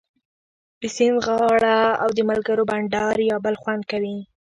د 0.81 0.83
سیند 0.95 1.17
غاړه 1.25 1.77
او 2.03 2.09
د 2.17 2.19
ملګرو 2.29 2.63
بنډار 2.71 3.15
بیا 3.21 3.37
بل 3.45 3.55
خوند 3.61 3.83
کوي 3.91 4.17